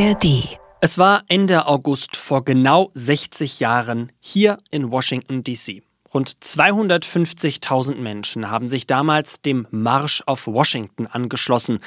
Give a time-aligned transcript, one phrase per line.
[0.00, 0.58] ARD.
[0.80, 5.82] Es war Ende August vor genau 60 Jahren hier in Washington, D.C.
[6.14, 11.80] Rund 250.000 Menschen haben sich damals dem Marsch auf Washington angeschlossen,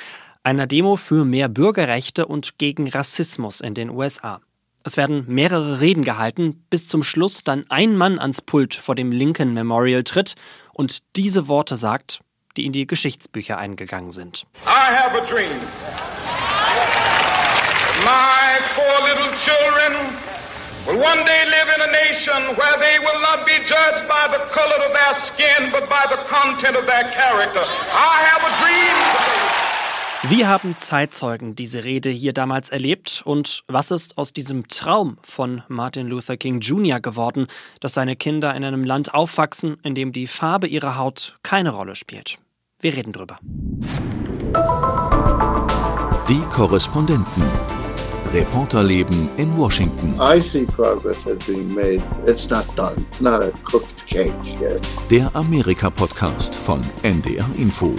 [0.43, 4.41] einer Demo für mehr Bürgerrechte und gegen Rassismus in den USA.
[4.83, 9.11] Es werden mehrere Reden gehalten, bis zum Schluss dann ein Mann ans Pult vor dem
[9.11, 10.35] Lincoln Memorial tritt
[10.71, 12.19] und diese Worte sagt,
[12.57, 14.45] die in die Geschichtsbücher eingegangen sind.
[14.67, 15.59] I have a dream.
[18.03, 19.91] My four little children
[20.85, 24.43] will one day live in a nation where they will not be judged by the
[24.51, 27.63] color of their skin, but by the content of their character.
[27.63, 29.43] I have a dream
[30.25, 35.63] Wir haben Zeitzeugen diese Rede hier damals erlebt und was ist aus diesem Traum von
[35.67, 37.01] Martin Luther King Jr.
[37.01, 37.47] geworden,
[37.81, 41.95] dass seine Kinder in einem Land aufwachsen, in dem die Farbe ihrer Haut keine Rolle
[41.95, 42.37] spielt.
[42.79, 43.39] Wir reden drüber.
[46.29, 47.72] Die Korrespondenten.
[48.33, 50.15] Reporterleben in Washington.
[50.19, 52.01] I see progress has been made.
[52.25, 53.05] It's not done.
[53.07, 54.81] It's not a cooked cake yet.
[55.11, 57.93] Der Amerika-Podcast von NDR Info.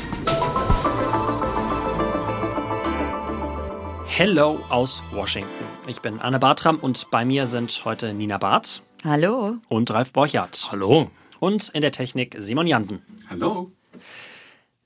[4.06, 5.48] Hello aus Washington.
[5.86, 9.58] Ich bin Anne Bartram und bei mir sind heute Nina Barth Hallo.
[9.68, 10.68] und Ralf Borchardt.
[10.72, 11.12] Hallo.
[11.38, 13.02] Und in der Technik Simon Jansen.
[13.30, 13.70] Hallo.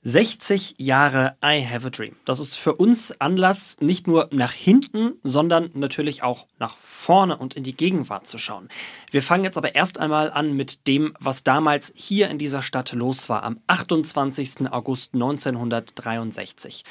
[0.01, 2.15] 60 Jahre I Have a Dream.
[2.23, 7.55] Das ist für uns Anlass, nicht nur nach hinten, sondern natürlich auch nach vorne und
[7.55, 8.69] in die Gegenwart zu schauen.
[9.11, 12.93] Wir fangen jetzt aber erst einmal an mit dem, was damals hier in dieser Stadt
[12.93, 14.71] los war, am 28.
[14.71, 16.85] August 1963.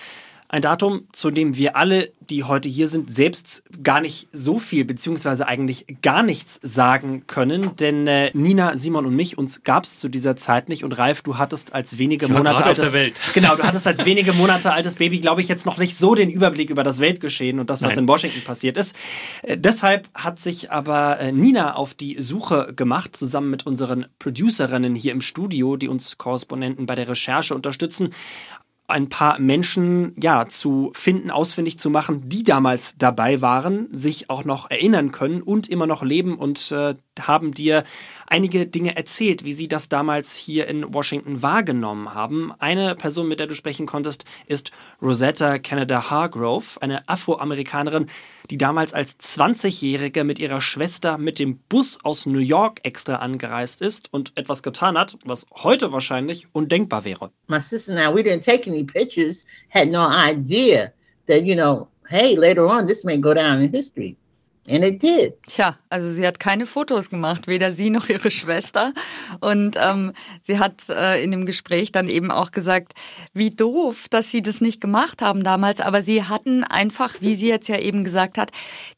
[0.50, 4.86] Ein Datum, zu dem wir alle, die heute hier sind, selbst gar nicht so viel,
[4.86, 7.76] beziehungsweise eigentlich gar nichts sagen können.
[7.76, 10.84] Denn äh, Nina, Simon und mich, uns gab es zu dieser Zeit nicht.
[10.84, 13.14] Und Ralf, du hattest als wenige Monate altes, der Welt.
[13.34, 16.30] Genau, du hattest als wenige Monate altes Baby, glaube ich, jetzt noch nicht so den
[16.30, 18.04] Überblick über das Weltgeschehen und das, was Nein.
[18.04, 18.96] in Washington passiert ist.
[19.42, 24.94] Äh, deshalb hat sich aber äh, Nina auf die Suche gemacht, zusammen mit unseren Producerinnen
[24.94, 28.14] hier im Studio, die uns Korrespondenten bei der Recherche unterstützen,
[28.88, 34.44] ein paar Menschen ja zu finden, ausfindig zu machen, die damals dabei waren, sich auch
[34.44, 37.84] noch erinnern können und immer noch leben und äh, haben dir
[38.26, 42.52] einige Dinge erzählt, wie sie das damals hier in Washington wahrgenommen haben.
[42.58, 44.70] Eine Person, mit der du sprechen konntest, ist
[45.02, 48.06] Rosetta Canada Hargrove, eine Afroamerikanerin,
[48.50, 53.82] die damals als 20-Jährige mit ihrer Schwester mit dem Bus aus New York extra angereist
[53.82, 57.30] ist und etwas getan hat, was heute wahrscheinlich undenkbar wäre.
[57.48, 60.92] my sister and I, we didn't take any pictures, had no idea
[61.26, 64.16] that, you know, hey, later on this may go down in history.
[64.70, 65.34] And it did.
[65.46, 68.92] Tja, also sie hat keine Fotos gemacht, weder sie noch ihre Schwester.
[69.40, 70.12] Und ähm,
[70.42, 72.92] sie hat äh, in dem Gespräch dann eben auch gesagt,
[73.32, 75.80] wie doof, dass sie das nicht gemacht haben damals.
[75.80, 78.50] Aber sie hatten einfach, wie sie jetzt ja eben gesagt hat,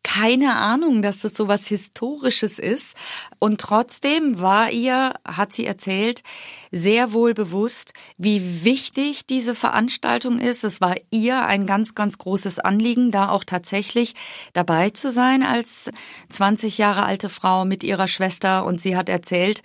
[0.02, 2.96] keine Ahnung, dass das so was Historisches ist.
[3.38, 6.22] Und trotzdem war ihr, hat sie erzählt,
[6.70, 10.64] sehr wohl bewusst, wie wichtig diese Veranstaltung ist.
[10.64, 14.14] Es war ihr ein ganz, ganz großes Anliegen, da auch tatsächlich
[14.52, 15.90] dabei zu sein als
[16.30, 18.64] 20 Jahre alte Frau mit ihrer Schwester.
[18.64, 19.62] Und sie hat erzählt,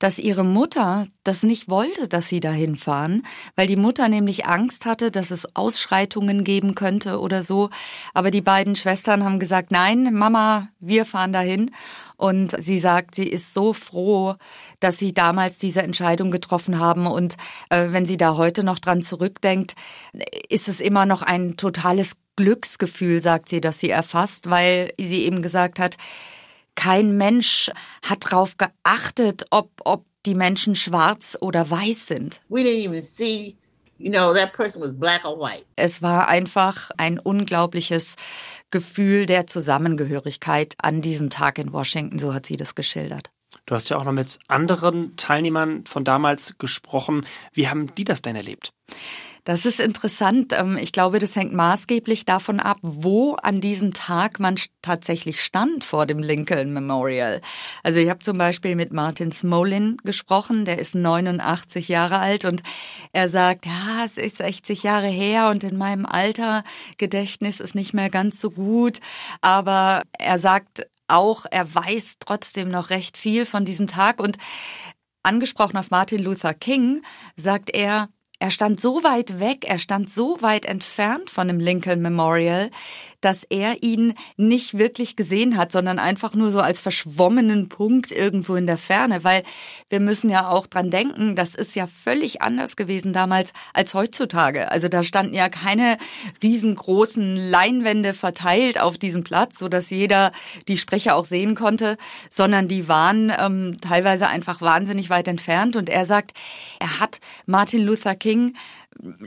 [0.00, 3.22] dass ihre Mutter das nicht wollte, dass sie dahin fahren,
[3.54, 7.70] weil die Mutter nämlich Angst hatte, dass es Ausschreitungen geben könnte oder so.
[8.14, 11.70] Aber die beiden Schwestern haben gesagt, nein, Mama, wir fahren dahin.
[12.16, 14.34] Und sie sagt, sie ist so froh,
[14.80, 17.06] dass sie damals diese Entscheidung getroffen haben.
[17.06, 17.36] Und
[17.68, 19.74] äh, wenn sie da heute noch dran zurückdenkt,
[20.48, 25.42] ist es immer noch ein totales Glücksgefühl, sagt sie, dass sie erfasst, weil sie eben
[25.42, 25.96] gesagt hat,
[26.80, 27.70] kein Mensch
[28.02, 32.40] hat darauf geachtet, ob, ob die Menschen schwarz oder weiß sind.
[32.48, 33.54] We didn't even see,
[33.98, 35.64] you know, that person was black or white.
[35.76, 38.16] Es war einfach ein unglaubliches
[38.70, 43.30] Gefühl der Zusammengehörigkeit an diesem Tag in Washington, so hat sie das geschildert.
[43.66, 47.26] Du hast ja auch noch mit anderen Teilnehmern von damals gesprochen.
[47.52, 48.72] Wie haben die das denn erlebt?
[49.50, 50.52] Das ist interessant.
[50.52, 55.82] Ähm, Ich glaube, das hängt maßgeblich davon ab, wo an diesem Tag man tatsächlich stand
[55.82, 57.40] vor dem Lincoln Memorial.
[57.82, 62.62] Also ich habe zum Beispiel mit Martin Smolin gesprochen, der ist 89 Jahre alt und
[63.12, 66.62] er sagt, ja, es ist 60 Jahre her und in meinem Alter
[66.96, 69.00] Gedächtnis ist nicht mehr ganz so gut.
[69.40, 74.38] Aber er sagt auch, er weiß trotzdem noch recht viel von diesem Tag und
[75.24, 77.02] angesprochen auf Martin Luther King
[77.36, 78.10] sagt er,
[78.40, 82.70] er stand so weit weg, er stand so weit entfernt von dem Lincoln Memorial,
[83.20, 88.56] dass er ihn nicht wirklich gesehen hat, sondern einfach nur so als verschwommenen Punkt irgendwo
[88.56, 89.42] in der Ferne, weil
[89.88, 94.70] wir müssen ja auch dran denken, das ist ja völlig anders gewesen damals als heutzutage.
[94.70, 95.98] Also da standen ja keine
[96.42, 100.32] riesengroßen Leinwände verteilt auf diesem Platz, so dass jeder
[100.68, 101.96] die Sprecher auch sehen konnte,
[102.30, 105.76] sondern die waren ähm, teilweise einfach wahnsinnig weit entfernt.
[105.76, 106.32] Und er sagt,
[106.78, 108.54] er hat Martin Luther King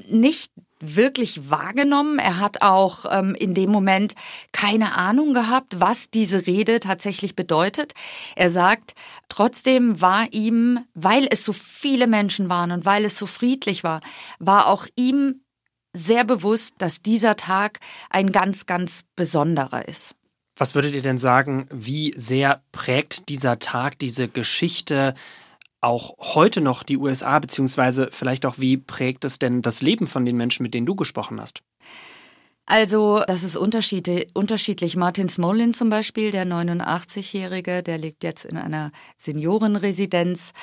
[0.10, 0.52] nicht
[0.84, 2.20] wirklich wahrgenommen.
[2.20, 4.16] Er hat auch ähm, in dem Moment
[4.52, 7.94] keine Ahnung gehabt, was diese Rede tatsächlich bedeutet.
[8.36, 8.94] Er sagt,
[9.30, 14.02] trotzdem war ihm, weil es so viele Menschen waren und weil es so friedlich war,
[14.40, 15.42] war auch ihm
[15.94, 17.80] sehr bewusst, dass dieser Tag
[18.10, 20.16] ein ganz, ganz besonderer ist.
[20.56, 25.16] Was würdet ihr denn sagen, wie sehr prägt dieser Tag, diese Geschichte
[25.84, 30.26] auch heute noch die USA, beziehungsweise vielleicht auch, wie prägt es denn das Leben von
[30.26, 31.62] den Menschen, mit denen du gesprochen hast?
[32.66, 34.96] Also, das ist unterschiedlich.
[34.96, 40.54] Martin Smolin zum Beispiel, der 89-Jährige, der lebt jetzt in einer Seniorenresidenz.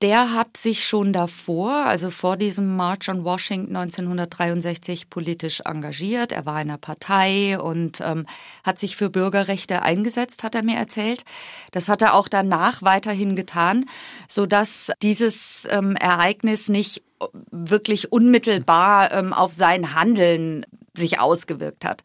[0.00, 6.30] Der hat sich schon davor, also vor diesem March on Washington 1963, politisch engagiert.
[6.30, 8.26] Er war in einer Partei und ähm,
[8.62, 11.24] hat sich für Bürgerrechte eingesetzt, hat er mir erzählt.
[11.72, 13.86] Das hat er auch danach weiterhin getan,
[14.28, 17.02] so dass dieses ähm, Ereignis nicht
[17.50, 20.64] wirklich unmittelbar ähm, auf sein Handeln
[20.96, 22.02] sich ausgewirkt hat.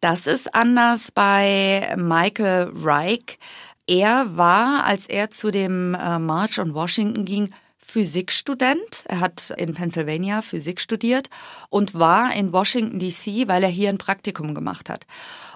[0.00, 3.38] Das ist anders bei Michael Reich.
[3.86, 9.04] Er war, als er zu dem äh, March on Washington ging, Physikstudent.
[9.06, 11.30] Er hat in Pennsylvania Physik studiert
[11.70, 15.06] und war in Washington DC, weil er hier ein Praktikum gemacht hat.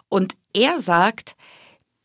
[0.09, 1.37] Und er sagt,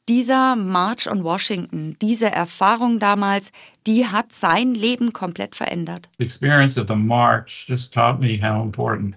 [0.10, 3.52] dieser March on Washington, diese Erfahrung damals,
[3.88, 6.10] die hat sein Leben komplett verändert.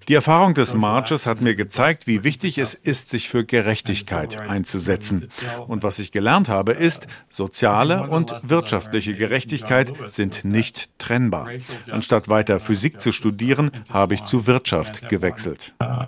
[0.08, 5.26] Die Erfahrung des Marches hat mir gezeigt, wie wichtig es ist, sich für Gerechtigkeit einzusetzen.
[5.66, 11.48] Und was ich gelernt habe, ist, soziale und wirtschaftliche Gerechtigkeit sind nicht trennbar.
[11.90, 15.74] Anstatt weiter Physik zu studieren, habe ich zu Wirtschaft gewechselt.
[15.82, 16.06] Uh,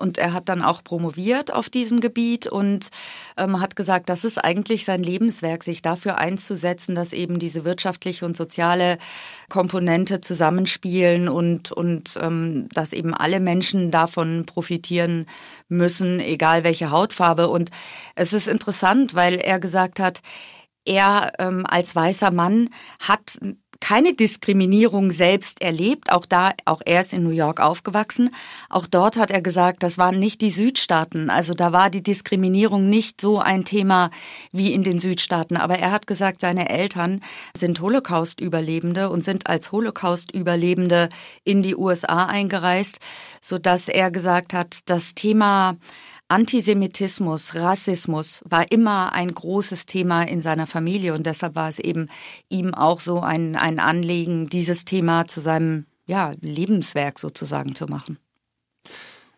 [0.00, 2.88] und er hat dann auch promoviert auf diesem Gebiet und
[3.36, 8.24] ähm, hat gesagt, das ist eigentlich sein Lebenswerk, sich dafür einzusetzen, dass eben diese wirtschaftliche
[8.24, 8.98] und soziale
[9.48, 15.26] Komponente zusammenspielen und, und ähm, dass eben alle Menschen davon profitieren
[15.68, 17.48] müssen, egal welche Hautfarbe.
[17.48, 17.70] Und
[18.14, 20.20] es ist interessant, weil er gesagt hat,
[20.84, 23.38] er ähm, als weißer Mann hat
[23.82, 26.12] keine Diskriminierung selbst erlebt.
[26.12, 28.30] Auch da, auch er ist in New York aufgewachsen.
[28.70, 31.30] Auch dort hat er gesagt, das waren nicht die Südstaaten.
[31.30, 34.12] Also da war die Diskriminierung nicht so ein Thema
[34.52, 35.56] wie in den Südstaaten.
[35.56, 37.22] Aber er hat gesagt, seine Eltern
[37.56, 41.08] sind Holocaust-Überlebende und sind als Holocaust-Überlebende
[41.42, 43.00] in die USA eingereist,
[43.40, 45.76] so dass er gesagt hat, das Thema
[46.32, 52.08] Antisemitismus, Rassismus war immer ein großes Thema in seiner Familie und deshalb war es eben
[52.48, 58.16] ihm auch so ein, ein Anliegen, dieses Thema zu seinem ja, Lebenswerk sozusagen zu machen.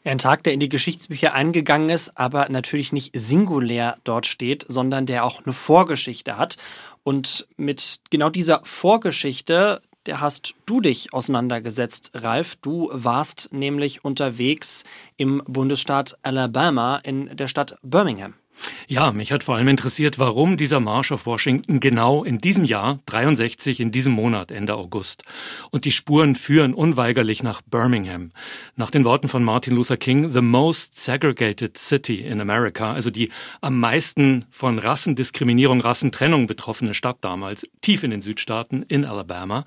[0.05, 5.05] Ein Tag, der in die Geschichtsbücher eingegangen ist, aber natürlich nicht singulär dort steht, sondern
[5.05, 6.58] der auch eine Vorgeschichte hat.
[7.02, 12.56] Und mit genau dieser Vorgeschichte, der hast du dich auseinandergesetzt, Ralf.
[12.56, 14.84] Du warst nämlich unterwegs
[15.16, 18.34] im Bundesstaat Alabama in der Stadt Birmingham.
[18.86, 22.98] Ja, mich hat vor allem interessiert, warum dieser Marsch auf Washington genau in diesem Jahr,
[23.06, 25.24] 63, in diesem Monat, Ende August.
[25.70, 28.32] Und die Spuren führen unweigerlich nach Birmingham.
[28.76, 33.30] Nach den Worten von Martin Luther King, the most segregated city in America, also die
[33.61, 39.64] am meisten von Rassendiskriminierung, Rassentrennung betroffene Stadt damals, tief in den Südstaaten, in Alabama.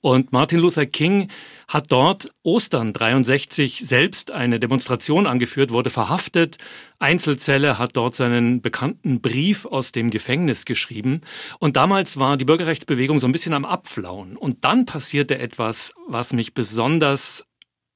[0.00, 1.28] Und Martin Luther King
[1.68, 6.58] hat dort Ostern 63 selbst eine Demonstration angeführt, wurde verhaftet.
[6.98, 11.22] Einzelzelle hat dort seinen bekannten Brief aus dem Gefängnis geschrieben.
[11.58, 14.36] Und damals war die Bürgerrechtsbewegung so ein bisschen am Abflauen.
[14.36, 17.44] Und dann passierte etwas, was mich besonders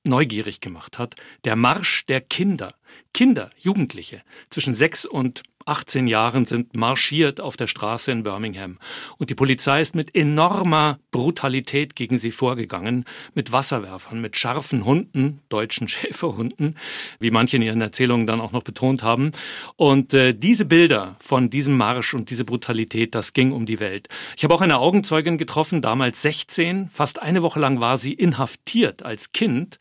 [0.03, 1.15] neugierig gemacht hat.
[1.45, 2.75] Der Marsch der Kinder.
[3.13, 8.79] Kinder, Jugendliche zwischen sechs und 18 Jahren sind marschiert auf der Straße in Birmingham.
[9.19, 15.41] Und die Polizei ist mit enormer Brutalität gegen sie vorgegangen, mit Wasserwerfern, mit scharfen Hunden,
[15.49, 16.77] deutschen Schäferhunden,
[17.19, 19.33] wie manche in ihren Erzählungen dann auch noch betont haben.
[19.77, 24.09] Und äh, diese Bilder von diesem Marsch und diese Brutalität, das ging um die Welt.
[24.37, 29.03] Ich habe auch eine Augenzeugin getroffen, damals 16, fast eine Woche lang war sie inhaftiert
[29.03, 29.79] als Kind.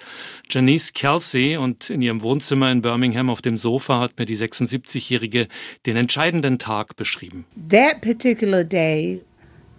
[0.49, 5.47] Janice Kelsey und in ihrem Wohnzimmer in Birmingham auf dem Sofa hat mir die 76-jährige
[5.85, 7.45] den entscheidenden Tag beschrieben.
[7.69, 9.21] That particular day,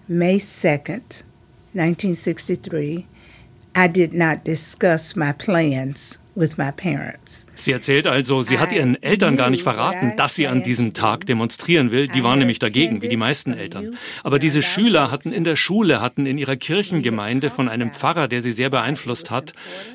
[0.09, 1.25] May 2nd,
[1.75, 3.06] 1963,
[3.76, 7.47] I did not discuss my plans with my parents.
[7.54, 11.26] Sie erzählt also, sie hat ihren Eltern gar nicht verraten, dass sie an diesem Tag
[11.26, 12.09] demonstrieren will.
[12.09, 13.97] Die waren nämlich dagegen, wie die meisten Eltern.
[14.25, 18.42] Aber diese Schüler hatten in der Schule, hatten in ihrer Kirchengemeinde von einem Pfarrer, der
[18.42, 19.52] sie sehr beeinflusst hat,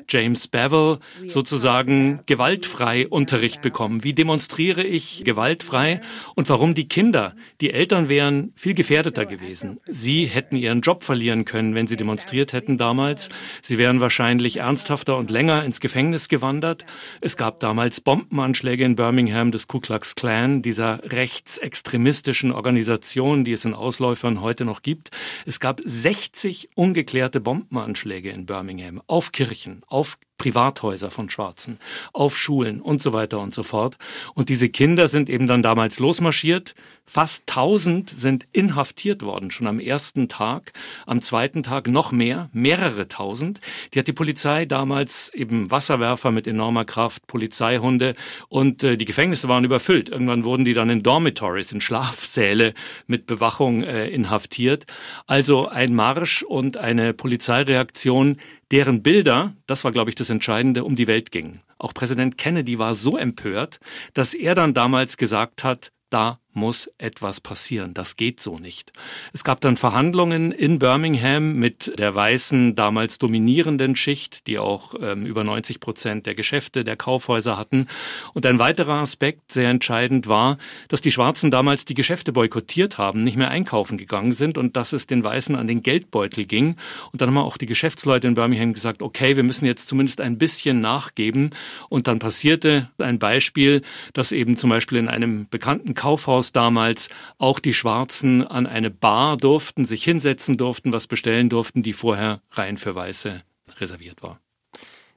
[0.08, 4.04] James Bevel, sozusagen gewaltfrei Unterricht bekommen.
[4.04, 6.00] Wie demonstriere ich gewaltfrei
[6.34, 9.80] und warum die Kinder, die Eltern wären viel gefährdeter gewesen.
[9.86, 13.28] Sie hätten ihren Job verlieren können, wenn sie demonstriert hätten damals.
[13.62, 16.84] Sie wären wahrscheinlich ernsthafter und länger ins Gefängnis gewandert.
[17.22, 23.64] Es gab damals Bombenanschläge in Birmingham des Ku Klux Klan, dieser rechtsextremistischen Organisation, die es
[23.64, 25.08] in Ausläufern heute noch gibt.
[25.46, 31.78] Es gab 60 ungeklärte Bombenanschläge in Birmingham auf Kirchen, auf Privathäuser von Schwarzen,
[32.12, 33.96] auf Schulen und so weiter und so fort.
[34.34, 36.74] Und diese Kinder sind eben dann damals losmarschiert.
[37.08, 40.72] Fast 1000 sind inhaftiert worden, schon am ersten Tag.
[41.06, 43.60] Am zweiten Tag noch mehr, mehrere tausend.
[43.94, 48.14] Die hat die Polizei damals eben Wasserwerfer mit enormer Kraft, Polizeihunde
[48.48, 50.08] und äh, die Gefängnisse waren überfüllt.
[50.08, 52.74] Irgendwann wurden die dann in Dormitories, in Schlafsäle
[53.06, 54.84] mit Bewachung äh, inhaftiert.
[55.28, 58.38] Also ein Marsch und eine Polizeireaktion,
[58.72, 61.62] deren Bilder, das war, glaube ich, das Entscheidende, um die Welt gingen.
[61.78, 63.78] Auch Präsident Kennedy war so empört,
[64.12, 67.94] dass er dann damals gesagt hat, da muss etwas passieren.
[67.94, 68.90] Das geht so nicht.
[69.32, 75.26] Es gab dann Verhandlungen in Birmingham mit der weißen, damals dominierenden Schicht, die auch ähm,
[75.26, 77.86] über 90 Prozent der Geschäfte der Kaufhäuser hatten.
[78.32, 80.58] Und ein weiterer Aspekt, sehr entscheidend war,
[80.88, 84.92] dass die Schwarzen damals die Geschäfte boykottiert haben, nicht mehr einkaufen gegangen sind und dass
[84.92, 86.76] es den Weißen an den Geldbeutel ging.
[87.12, 90.38] Und dann haben auch die Geschäftsleute in Birmingham gesagt, okay, wir müssen jetzt zumindest ein
[90.38, 91.50] bisschen nachgeben.
[91.90, 93.82] Und dann passierte ein Beispiel,
[94.14, 98.90] dass eben zum Beispiel in einem bekannten Kaufhaus Krankenhaus damals auch die Schwarzen an eine
[98.90, 103.42] Bar durften, sich hinsetzen durften, was bestellen durften, die vorher rein für Weiße
[103.80, 104.40] reserviert war.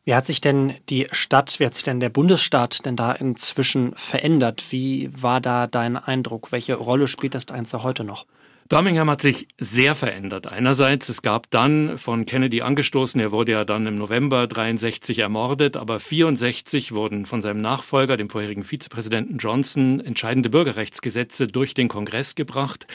[0.05, 3.93] Wie hat sich denn die Stadt, wie hat sich denn der Bundesstaat denn da inzwischen
[3.95, 4.63] verändert?
[4.71, 6.51] Wie war da dein Eindruck?
[6.51, 8.25] Welche Rolle spielt das Einzel heute noch?
[8.69, 10.45] Birmingham hat sich sehr verändert.
[10.45, 15.75] Einerseits, es gab dann von Kennedy angestoßen, er wurde ja dann im November 63 ermordet,
[15.75, 22.35] aber 64 wurden von seinem Nachfolger, dem vorherigen Vizepräsidenten Johnson, entscheidende Bürgerrechtsgesetze durch den Kongress
[22.35, 22.85] gebracht.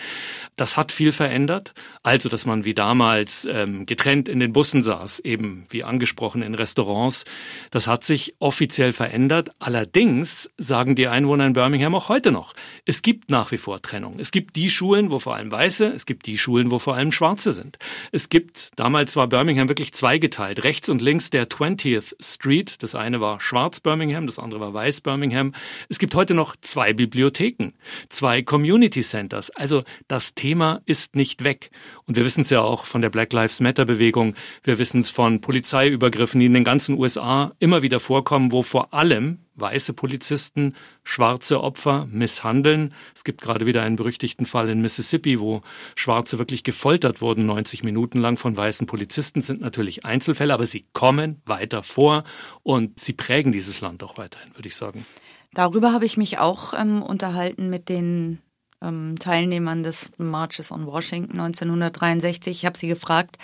[0.55, 1.75] Das hat viel verändert.
[2.05, 6.55] Also, dass man wie damals ähm, getrennt in den Bussen saß, eben wie angesprochen in
[6.55, 7.25] Restaurants.
[7.73, 9.51] Das hat sich offiziell verändert.
[9.59, 12.55] Allerdings sagen die Einwohner in Birmingham auch heute noch,
[12.85, 14.21] es gibt nach wie vor Trennung.
[14.21, 17.11] Es gibt die Schulen, wo vor allem Weiße, es gibt die Schulen, wo vor allem
[17.11, 17.79] Schwarze sind.
[18.13, 22.83] Es gibt, damals war Birmingham wirklich zweigeteilt, rechts und links der 20th Street.
[22.83, 25.55] Das eine war Schwarz Birmingham, das andere war Weiß Birmingham.
[25.89, 27.73] Es gibt heute noch zwei Bibliotheken,
[28.11, 29.49] zwei Community Centers.
[29.53, 31.71] Also das Thema ist nicht weg.
[32.05, 34.35] Und wir wissen es ja auch von der Black Lives Matter Bewegung.
[34.65, 38.93] Wir wissen es von Polizeiübergriffen, die in den ganzen USA immer wieder vorkommen, wo vor
[38.93, 42.93] allem weiße Polizisten schwarze Opfer misshandeln.
[43.15, 45.61] Es gibt gerade wieder einen berüchtigten Fall in Mississippi, wo
[45.95, 50.87] Schwarze wirklich gefoltert wurden, 90 Minuten lang von weißen Polizisten, sind natürlich Einzelfälle, aber sie
[50.93, 52.25] kommen weiter vor
[52.63, 55.07] und sie prägen dieses Land auch weiterhin, würde ich sagen.
[55.53, 58.41] Darüber habe ich mich auch ähm, unterhalten mit den
[58.83, 62.59] ähm, Teilnehmern des Marches on Washington 1963.
[62.59, 63.37] Ich habe sie gefragt,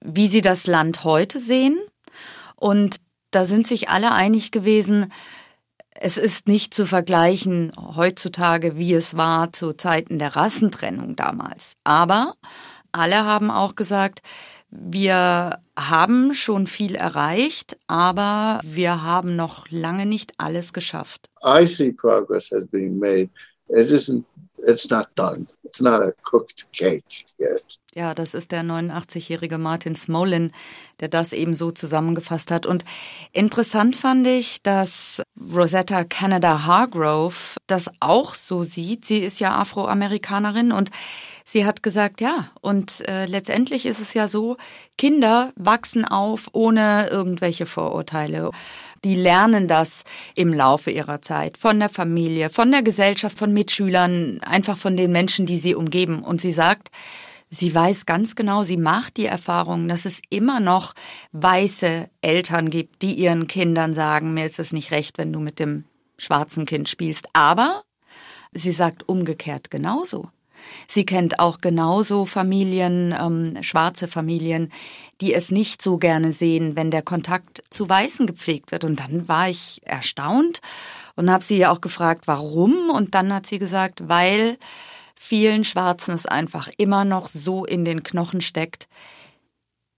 [0.00, 1.78] wie sie das Land heute sehen.
[2.56, 5.12] Und da sind sich alle einig gewesen,
[5.94, 11.74] es ist nicht zu vergleichen heutzutage, wie es war zu Zeiten der Rassentrennung damals.
[11.84, 12.34] Aber
[12.92, 14.20] alle haben auch gesagt,
[14.70, 21.30] wir haben schon viel erreicht, aber wir haben noch lange nicht alles geschafft.
[21.44, 23.30] I see progress has been made.
[23.68, 24.24] It isn't
[24.66, 25.46] it's not done.
[25.64, 27.78] It's not a cooked cake yet.
[27.94, 30.52] Ja, das ist der 89-jährige Martin Smolin,
[30.98, 32.66] der das eben so zusammengefasst hat.
[32.66, 32.84] Und
[33.32, 39.04] interessant fand ich, dass Rosetta Canada Hargrove das auch so sieht.
[39.04, 40.90] Sie ist ja Afroamerikanerin und
[41.44, 44.56] sie hat gesagt, ja, und äh, letztendlich ist es ja so,
[44.98, 48.50] Kinder wachsen auf ohne irgendwelche Vorurteile
[49.04, 54.40] die lernen das im Laufe ihrer Zeit von der Familie, von der Gesellschaft, von Mitschülern,
[54.40, 56.22] einfach von den Menschen, die sie umgeben.
[56.22, 56.90] Und sie sagt,
[57.50, 60.94] sie weiß ganz genau, sie macht die Erfahrung, dass es immer noch
[61.32, 65.58] weiße Eltern gibt, die ihren Kindern sagen, mir ist es nicht recht, wenn du mit
[65.58, 65.84] dem
[66.16, 67.28] schwarzen Kind spielst.
[67.34, 67.84] Aber
[68.52, 70.30] sie sagt umgekehrt genauso.
[70.86, 74.72] Sie kennt auch genauso Familien, ähm, schwarze Familien,
[75.20, 78.84] die es nicht so gerne sehen, wenn der Kontakt zu Weißen gepflegt wird.
[78.84, 80.60] Und dann war ich erstaunt
[81.16, 82.90] und habe sie ja auch gefragt, warum.
[82.90, 84.58] Und dann hat sie gesagt, weil
[85.14, 88.88] vielen Schwarzen es einfach immer noch so in den Knochen steckt,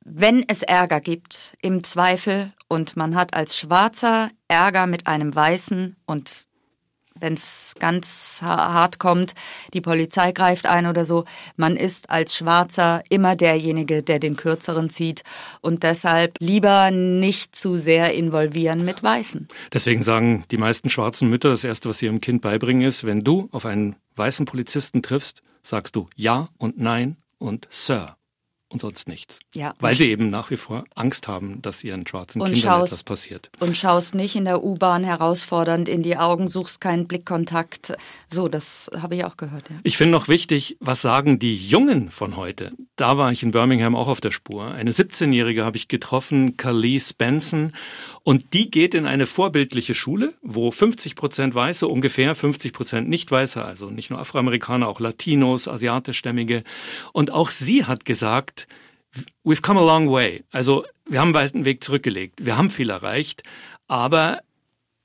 [0.04, 5.96] wenn es Ärger gibt, im Zweifel, und man hat als Schwarzer Ärger mit einem Weißen
[6.06, 6.46] und
[7.20, 9.34] wenn es ganz hart kommt,
[9.72, 11.24] die Polizei greift ein oder so,
[11.56, 15.22] man ist als Schwarzer immer derjenige, der den Kürzeren zieht
[15.60, 19.48] und deshalb lieber nicht zu sehr involvieren mit Weißen.
[19.72, 23.24] Deswegen sagen die meisten schwarzen Mütter, das Erste, was sie ihrem Kind beibringen, ist, wenn
[23.24, 28.16] du auf einen weißen Polizisten triffst, sagst du Ja und Nein und Sir
[28.68, 29.38] und sonst nichts.
[29.54, 29.74] Ja.
[29.78, 33.04] Weil sie eben nach wie vor Angst haben, dass ihren schwarzen Und Kindern schaust- etwas
[33.04, 33.50] passiert.
[33.60, 37.96] Und schaust nicht in der U-Bahn herausfordernd in die Augen, suchst keinen Blickkontakt.
[38.28, 39.76] So, das habe ich auch gehört, ja.
[39.84, 42.72] Ich finde noch wichtig, was sagen die Jungen von heute?
[42.96, 44.66] Da war ich in Birmingham auch auf der Spur.
[44.72, 47.72] Eine 17-Jährige habe ich getroffen, Carly Benson.
[48.22, 53.64] Und die geht in eine vorbildliche Schule, wo 50 Prozent Weiße, ungefähr 50 Prozent Nicht-Weiße,
[53.64, 56.64] also nicht nur Afroamerikaner, auch Latinos, Asiatischstämmige.
[57.12, 58.65] Und auch sie hat gesagt,
[59.44, 60.44] we've come a long way.
[60.50, 62.44] Also wir haben einen weiten Weg zurückgelegt.
[62.44, 63.42] Wir haben viel erreicht,
[63.88, 64.40] aber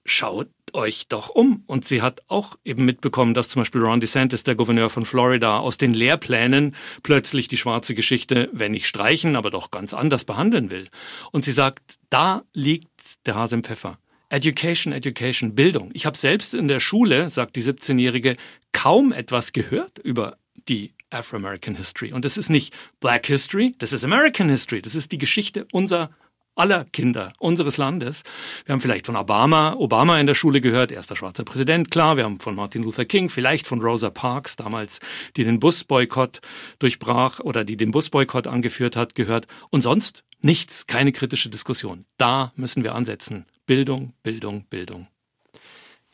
[0.06, 1.64] schaut euch doch um.
[1.68, 5.60] Und sie hat auch eben mitbekommen, dass zum Beispiel Ron DeSantis, der Gouverneur von Florida,
[5.60, 10.70] aus den Lehrplänen plötzlich die schwarze Geschichte, wenn nicht streichen, aber doch ganz anders behandeln
[10.70, 10.88] will.
[11.32, 12.90] Und sie sagt, da liegt
[13.26, 13.98] der Hase im Pfeffer.
[14.30, 15.92] Education, Education, Bildung.
[15.94, 18.38] Ich habe selbst in der Schule, sagt die 17-Jährige,
[18.72, 20.38] kaum etwas gehört über
[20.70, 22.14] die Afro-American History.
[22.14, 24.82] Und das ist nicht Black History, das ist American History.
[24.82, 26.10] Das ist die Geschichte unserer
[26.56, 28.24] aller Kinder unseres Landes.
[28.66, 32.18] Wir haben vielleicht von Obama, Obama in der Schule gehört, erster schwarzer Präsident, klar.
[32.18, 35.00] Wir haben von Martin Luther King, vielleicht von Rosa Parks damals,
[35.36, 36.42] die den Busboykott
[36.80, 39.48] durchbrach oder die den Busboykott angeführt hat, gehört.
[39.70, 42.06] Und sonst nichts, keine kritische Diskussion.
[42.18, 43.46] Da müssen wir ansetzen.
[43.66, 45.08] Bildung, Bildung, Bildung.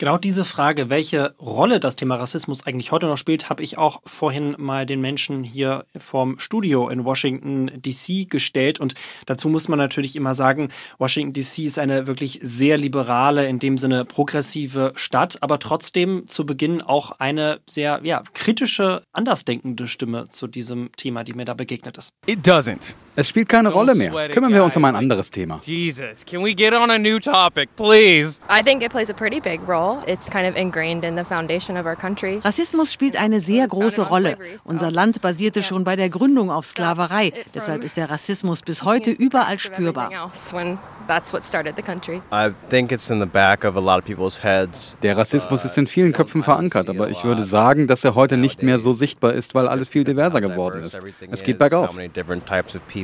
[0.00, 4.00] Genau diese Frage, welche Rolle das Thema Rassismus eigentlich heute noch spielt, habe ich auch
[4.04, 8.78] vorhin mal den Menschen hier vom Studio in Washington DC gestellt.
[8.78, 8.94] Und
[9.26, 13.76] dazu muss man natürlich immer sagen, Washington DC ist eine wirklich sehr liberale, in dem
[13.76, 20.46] Sinne progressive Stadt, aber trotzdem zu Beginn auch eine sehr ja, kritische, andersdenkende Stimme zu
[20.46, 22.12] diesem Thema, die mir da begegnet ist.
[22.24, 22.94] It doesn't.
[23.20, 24.12] Es spielt keine Rolle mehr.
[24.28, 25.60] Kümmern wir uns um ein anderes Thema.
[25.64, 28.40] Jesus, can we get on a new topic, please?
[28.48, 29.98] I think it plays a pretty big role.
[30.06, 32.40] It's kind of ingrained in the foundation of our country.
[32.44, 34.36] Rassismus spielt eine sehr große Rolle.
[34.62, 37.32] Unser Land basierte schon bei der Gründung auf Sklaverei.
[37.54, 40.12] Deshalb ist der Rassismus bis heute überall spürbar.
[40.12, 40.78] Else when
[41.08, 42.22] that's what started the country.
[42.30, 44.96] I think it's in the back of a lot of people's heads.
[45.02, 48.62] Der Rassismus ist in vielen Köpfen verankert, aber ich würde sagen, dass er heute nicht
[48.62, 50.96] mehr so sichtbar ist, weil alles viel diverser geworden ist.
[51.32, 51.96] Es geht bergauf.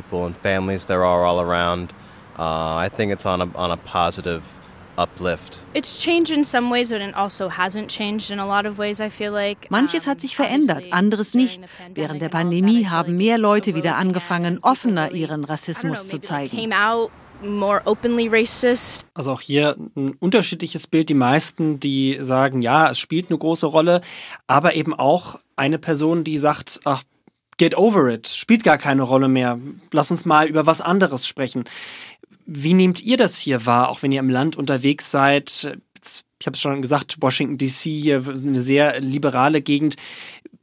[0.05, 1.91] People and families there are all around.
[2.37, 4.43] Uh, I think it's on a on a positive
[4.97, 5.63] uplift.
[5.73, 9.01] It's changed in some ways, but it also hasn't changed in a lot of ways,
[9.01, 9.69] I feel like.
[9.69, 11.61] Manches hat sich verändert, anderes nicht.
[11.93, 16.55] Während der Pandemie haben mehr Leute wieder angefangen, offener ihren Rassismus zu zeigen.
[16.55, 19.05] Came out more openly racist.
[19.13, 21.09] Also auch hier ein unterschiedliches Bild.
[21.09, 24.01] Die meisten, die sagen, ja, es spielt eine große Rolle,
[24.47, 27.03] aber eben auch eine Person, die sagt, ach,
[27.57, 29.59] get over it, spielt gar keine Rolle mehr.
[29.91, 31.65] Lass uns mal über was anderes sprechen.
[32.45, 35.77] Wie nehmt ihr das hier wahr, auch wenn ihr im Land unterwegs seid?
[36.39, 39.95] Ich habe es schon gesagt, Washington DC hier eine sehr liberale Gegend.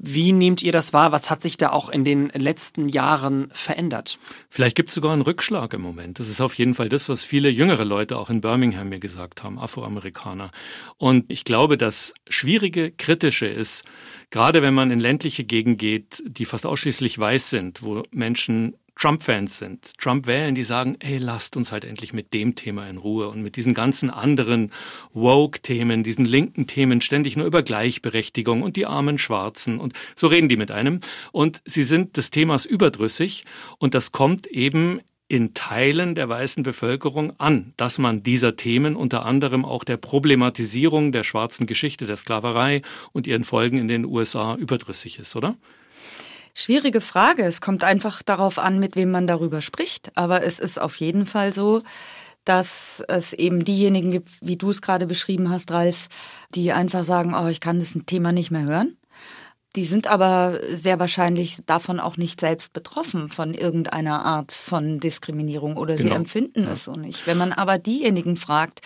[0.04, 1.12] Wie nehmt ihr das wahr?
[1.12, 4.18] Was hat sich da auch in den letzten Jahren verändert?
[4.50, 6.18] Vielleicht gibt es sogar einen Rückschlag im Moment.
[6.18, 9.44] Das ist auf jeden Fall das, was viele jüngere Leute auch in Birmingham mir gesagt
[9.44, 10.50] haben, Afroamerikaner.
[10.98, 13.84] Und ich glaube, das Schwierige, Kritische ist,
[14.30, 19.58] gerade wenn man in ländliche Gegend geht, die fast ausschließlich weiß sind, wo Menschen Trump-Fans
[19.58, 23.28] sind, Trump wählen, die sagen, hey, lasst uns halt endlich mit dem Thema in Ruhe
[23.28, 24.70] und mit diesen ganzen anderen
[25.12, 30.48] Woke-Themen, diesen linken Themen ständig nur über Gleichberechtigung und die armen Schwarzen und so reden
[30.48, 31.00] die mit einem.
[31.32, 33.44] Und sie sind des Themas überdrüssig
[33.78, 35.00] und das kommt eben
[35.32, 41.10] in Teilen der weißen Bevölkerung an, dass man dieser Themen unter anderem auch der Problematisierung
[41.10, 45.56] der schwarzen Geschichte der Sklaverei und ihren Folgen in den USA überdrüssig ist, oder?
[46.54, 47.44] Schwierige Frage.
[47.44, 50.10] Es kommt einfach darauf an, mit wem man darüber spricht.
[50.16, 51.82] Aber es ist auf jeden Fall so,
[52.44, 56.08] dass es eben diejenigen gibt, wie du es gerade beschrieben hast, Ralf,
[56.54, 58.96] die einfach sagen, oh, ich kann das Thema nicht mehr hören.
[59.74, 65.78] Die sind aber sehr wahrscheinlich davon auch nicht selbst betroffen, von irgendeiner Art von Diskriminierung
[65.78, 66.16] oder sie Genau.
[66.16, 67.26] empfinden es so nicht.
[67.26, 68.82] Wenn man aber diejenigen fragt,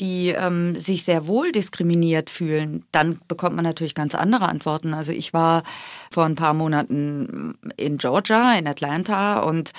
[0.00, 4.94] die ähm, sich sehr wohl diskriminiert fühlen, dann bekommt man natürlich ganz andere Antworten.
[4.94, 5.62] Also ich war
[6.10, 9.72] vor ein paar Monaten in Georgia, in Atlanta und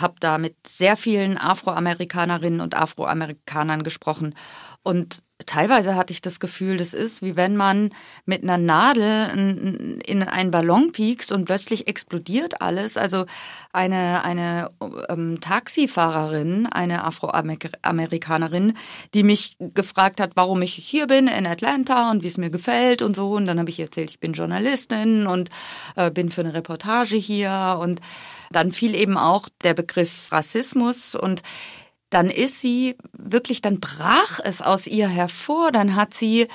[0.00, 4.34] habe da mit sehr vielen Afroamerikanerinnen und Afroamerikanern gesprochen
[4.82, 7.90] und teilweise hatte ich das Gefühl, das ist wie wenn man
[8.26, 12.96] mit einer Nadel in einen Ballon piekst und plötzlich explodiert alles.
[12.96, 13.26] Also
[13.72, 14.70] eine, eine
[15.08, 18.74] ähm, Taxifahrerin, eine Afroamerikanerin,
[19.14, 23.02] die mich gefragt hat, warum ich hier bin in Atlanta und wie es mir gefällt
[23.02, 23.32] und so.
[23.32, 25.50] Und dann habe ich erzählt, ich bin Journalistin und
[25.96, 27.78] äh, bin für eine Reportage hier.
[27.80, 28.00] Und
[28.50, 31.42] dann fiel eben auch der Begriff Rassismus und
[32.10, 36.48] dann ist sie wirklich, dann brach es aus ihr hervor, dann hat sie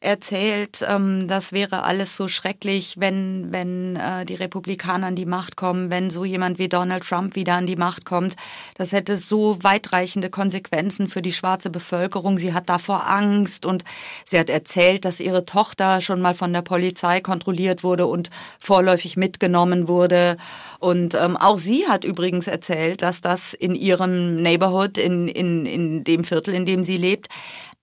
[0.00, 5.56] erzählt, ähm, das wäre alles so schrecklich, wenn, wenn äh, die Republikaner an die Macht
[5.56, 8.34] kommen, wenn so jemand wie Donald Trump wieder an die Macht kommt.
[8.76, 12.38] Das hätte so weitreichende Konsequenzen für die schwarze Bevölkerung.
[12.38, 13.84] Sie hat davor Angst und
[14.24, 19.18] sie hat erzählt, dass ihre Tochter schon mal von der Polizei kontrolliert wurde und vorläufig
[19.18, 20.38] mitgenommen wurde.
[20.78, 26.04] Und ähm, auch sie hat übrigens erzählt, dass das in ihrem Neighborhood, in, in, in
[26.04, 27.28] dem Viertel, in dem sie lebt,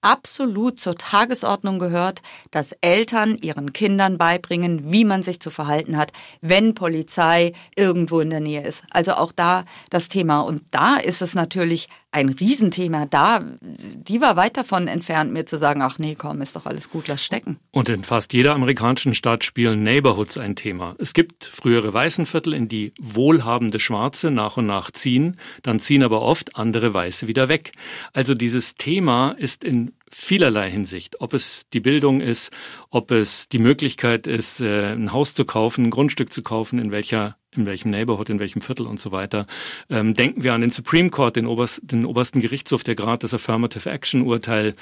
[0.02, 6.12] absolut zur Tagesordnung gehört, dass Eltern ihren Kindern beibringen, wie man sich zu verhalten hat,
[6.42, 8.84] wenn Polizei irgendwo in der Nähe ist.
[8.90, 10.42] Also auch da das Thema.
[10.42, 13.44] Und da ist es natürlich ein Riesenthema da.
[13.62, 17.08] Die war weit davon entfernt, mir zu sagen, ach nee, komm, ist doch alles gut,
[17.08, 17.60] lass stecken.
[17.72, 20.96] Und in fast jeder amerikanischen Stadt spielen Neighborhoods ein Thema.
[21.00, 26.22] Es gibt frühere Weißenviertel, in die wohlhabende Schwarze nach und nach ziehen, dann ziehen aber
[26.22, 27.72] oft andere Weiße wieder weg.
[28.14, 31.22] Also dieses Thema ist in vielerlei Hinsicht.
[31.22, 32.52] Ob es die Bildung ist,
[32.90, 36.92] ob es die Möglichkeit ist, äh, ein Haus zu kaufen, ein Grundstück zu kaufen, in
[36.92, 39.48] welcher in welchem Neighborhood, in welchem Viertel und so weiter.
[39.90, 43.34] Ähm, denken wir an den Supreme Court, den, oberst, den obersten Gerichtshof, der gerade das
[43.34, 44.74] Affirmative Action Urteil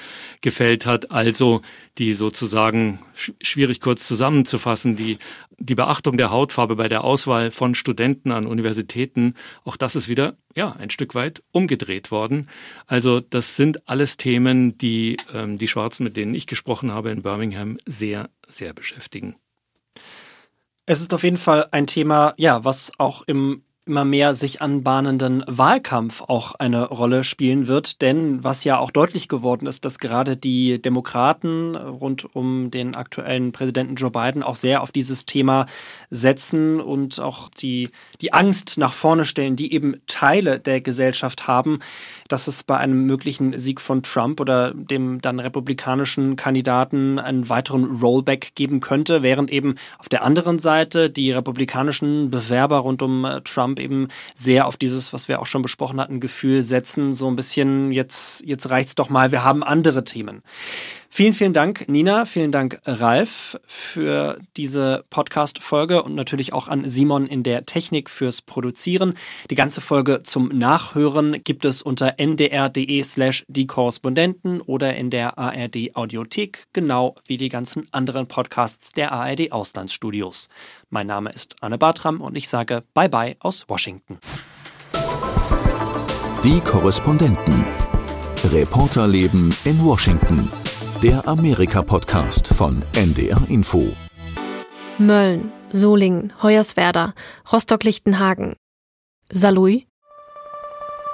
[0.42, 1.62] gefällt hat, also
[1.98, 5.18] die sozusagen schwierig kurz zusammenzufassen, die,
[5.58, 9.34] die Beachtung der Hautfarbe bei der Auswahl von Studenten an Universitäten,
[9.64, 12.48] auch das ist wieder ja ein Stück weit umgedreht worden.
[12.86, 17.22] Also das sind alles Themen, die ähm, die Schwarzen, mit denen ich gesprochen habe in
[17.22, 19.36] Birmingham, sehr, sehr beschäftigen.
[20.86, 25.44] Es ist auf jeden Fall ein Thema, ja, was auch im immer mehr sich anbahnenden
[25.46, 28.02] Wahlkampf auch eine Rolle spielen wird.
[28.02, 33.52] Denn was ja auch deutlich geworden ist, dass gerade die Demokraten rund um den aktuellen
[33.52, 35.66] Präsidenten Joe Biden auch sehr auf dieses Thema
[36.10, 41.78] setzen und auch die, die Angst nach vorne stellen, die eben Teile der Gesellschaft haben,
[42.26, 47.84] dass es bei einem möglichen Sieg von Trump oder dem dann republikanischen Kandidaten einen weiteren
[47.84, 53.75] Rollback geben könnte, während eben auf der anderen Seite die republikanischen Bewerber rund um Trump
[53.76, 57.36] Trump eben sehr auf dieses, was wir auch schon besprochen hatten, Gefühl setzen, so ein
[57.36, 60.42] bisschen, jetzt, jetzt reicht's doch mal, wir haben andere Themen.
[61.16, 62.26] Vielen, vielen Dank, Nina.
[62.26, 68.42] Vielen Dank, Ralf, für diese Podcast-Folge und natürlich auch an Simon in der Technik fürs
[68.42, 69.14] Produzieren.
[69.48, 75.38] Die ganze Folge zum Nachhören gibt es unter ndr.de slash die Korrespondenten oder in der
[75.38, 80.50] ARD Audiothek, genau wie die ganzen anderen Podcasts der ARD Auslandsstudios.
[80.90, 84.18] Mein Name ist Anne Bartram und ich sage Bye bye aus Washington.
[86.44, 87.64] Die Korrespondenten.
[88.52, 90.50] Reporterleben in Washington
[91.06, 93.92] der Amerika-Podcast von NDR Info.
[94.98, 97.14] Mölln, Solingen, Hoyerswerda,
[97.52, 98.56] Rostock-Lichtenhagen.
[99.32, 99.84] Saarlouis?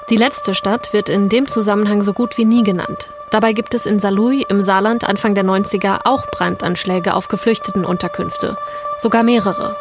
[0.08, 3.10] Die letzte Stadt wird in dem Zusammenhang so gut wie nie genannt.
[3.32, 8.56] Dabei gibt es in Saarlouis im Saarland Anfang der 90er auch Brandanschläge auf Geflüchtetenunterkünfte.
[8.98, 9.76] Sogar mehrere.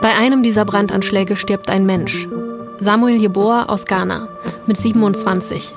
[0.00, 2.28] Bei einem dieser Brandanschläge stirbt ein Mensch.
[2.78, 4.28] Samuel Jeboa aus Ghana
[4.68, 5.74] mit 27.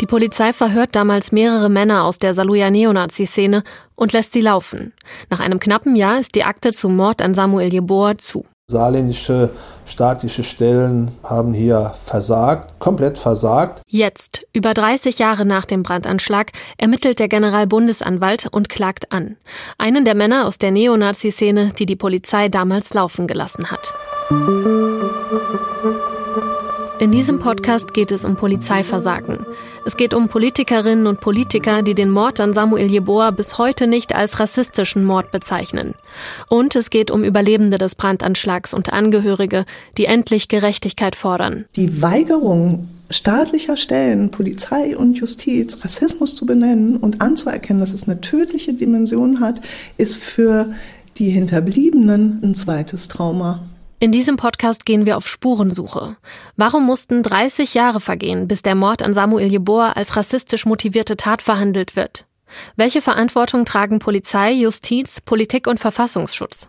[0.00, 3.62] Die Polizei verhört damals mehrere Männer aus der Saluja Neonazi-Szene
[3.94, 4.92] und lässt sie laufen.
[5.30, 8.44] Nach einem knappen Jahr ist die Akte zum Mord an Samuel Jeboa zu.
[8.66, 9.50] Saarländische
[9.84, 13.82] staatliche Stellen haben hier versagt, komplett versagt.
[13.86, 19.36] Jetzt, über 30 Jahre nach dem Brandanschlag, ermittelt der Generalbundesanwalt und klagt an.
[19.76, 23.94] Einen der Männer aus der Neonazi-Szene, die die Polizei damals laufen gelassen hat.
[27.00, 29.44] In diesem Podcast geht es um Polizeiversagen.
[29.84, 34.14] Es geht um Politikerinnen und Politiker, die den Mord an Samuel Jeboa bis heute nicht
[34.14, 35.94] als rassistischen Mord bezeichnen.
[36.48, 39.64] Und es geht um Überlebende des Brandanschlags und Angehörige,
[39.98, 41.64] die endlich Gerechtigkeit fordern.
[41.74, 48.20] Die Weigerung staatlicher Stellen, Polizei und Justiz, Rassismus zu benennen und anzuerkennen, dass es eine
[48.20, 49.60] tödliche Dimension hat,
[49.98, 50.72] ist für
[51.18, 53.64] die Hinterbliebenen ein zweites Trauma.
[54.04, 56.18] In diesem Podcast gehen wir auf Spurensuche.
[56.56, 61.40] Warum mussten 30 Jahre vergehen, bis der Mord an Samuel Jeboa als rassistisch motivierte Tat
[61.40, 62.26] verhandelt wird?
[62.76, 66.68] Welche Verantwortung tragen Polizei, Justiz, Politik und Verfassungsschutz?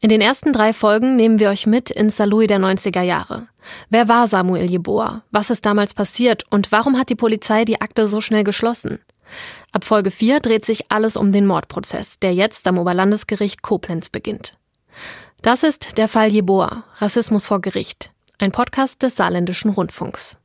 [0.00, 3.48] In den ersten drei Folgen nehmen wir euch mit ins Salui der 90er Jahre.
[3.88, 5.22] Wer war Samuel Jeboa?
[5.30, 6.44] Was ist damals passiert?
[6.50, 9.00] Und warum hat die Polizei die Akte so schnell geschlossen?
[9.72, 14.58] Ab Folge 4 dreht sich alles um den Mordprozess, der jetzt am Oberlandesgericht Koblenz beginnt.
[15.42, 20.36] Das ist der Fall Jeboa, Rassismus vor Gericht, ein Podcast des Saarländischen Rundfunks.